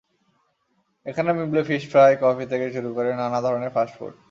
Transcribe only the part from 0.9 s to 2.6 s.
এখানে মিলবে fish fry, coffee